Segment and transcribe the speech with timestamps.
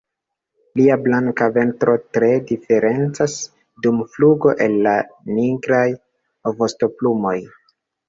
[0.79, 3.37] Lia blanka ventro tre diferencas
[3.87, 4.97] dum flugo el la
[5.39, 5.87] nigraj
[6.65, 7.41] vostoplumoj.